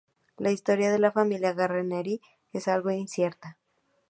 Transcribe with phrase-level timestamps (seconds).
[0.39, 2.21] La historia de la familia Guarneri
[2.53, 3.59] es algo incierta.